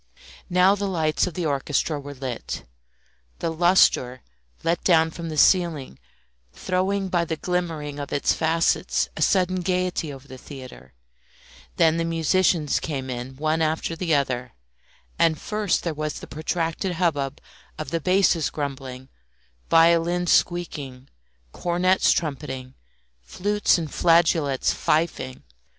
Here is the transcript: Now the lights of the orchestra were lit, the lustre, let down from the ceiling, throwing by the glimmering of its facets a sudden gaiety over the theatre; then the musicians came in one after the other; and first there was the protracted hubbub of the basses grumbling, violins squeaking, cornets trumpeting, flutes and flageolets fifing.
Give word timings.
Now 0.49 0.73
the 0.73 0.87
lights 0.87 1.27
of 1.27 1.35
the 1.35 1.45
orchestra 1.45 1.99
were 1.99 2.15
lit, 2.15 2.63
the 3.37 3.51
lustre, 3.53 4.23
let 4.63 4.83
down 4.83 5.11
from 5.11 5.29
the 5.29 5.37
ceiling, 5.37 5.99
throwing 6.51 7.07
by 7.07 7.23
the 7.23 7.35
glimmering 7.35 7.99
of 7.99 8.11
its 8.11 8.33
facets 8.33 9.09
a 9.15 9.21
sudden 9.21 9.57
gaiety 9.61 10.11
over 10.11 10.27
the 10.27 10.39
theatre; 10.39 10.95
then 11.75 11.97
the 11.97 12.03
musicians 12.03 12.79
came 12.79 13.11
in 13.11 13.35
one 13.35 13.61
after 13.61 13.95
the 13.95 14.15
other; 14.15 14.53
and 15.19 15.39
first 15.39 15.83
there 15.83 15.93
was 15.93 16.15
the 16.15 16.25
protracted 16.25 16.93
hubbub 16.93 17.39
of 17.77 17.91
the 17.91 18.01
basses 18.01 18.49
grumbling, 18.49 19.07
violins 19.69 20.31
squeaking, 20.31 21.09
cornets 21.51 22.11
trumpeting, 22.11 22.73
flutes 23.21 23.77
and 23.77 23.91
flageolets 23.93 24.73
fifing. 24.73 25.43